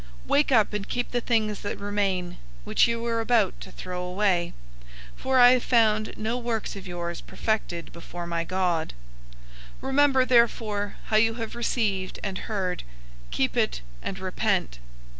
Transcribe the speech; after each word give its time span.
003:002 0.23 0.27
Wake 0.29 0.51
up, 0.51 0.73
and 0.73 0.89
keep 0.89 1.11
the 1.11 1.21
things 1.21 1.59
that 1.61 1.79
remain, 1.79 2.37
which 2.63 2.87
you 2.87 2.99
were 2.99 3.21
about 3.21 3.61
to 3.61 3.71
throw 3.71 4.01
away, 4.03 4.51
for 5.15 5.37
I 5.37 5.51
have 5.51 5.61
found 5.63 6.15
no 6.17 6.39
works 6.39 6.75
of 6.75 6.87
yours 6.87 7.21
perfected 7.21 7.93
before 7.93 8.25
my 8.25 8.43
God. 8.43 8.95
003:003 9.83 9.87
Remember 9.89 10.25
therefore 10.25 10.95
how 11.05 11.17
you 11.17 11.35
have 11.35 11.53
received 11.55 12.17
and 12.23 12.39
heard. 12.49 12.81
Keep 13.29 13.55
it, 13.55 13.81
and 14.01 14.17
repent. 14.17 14.79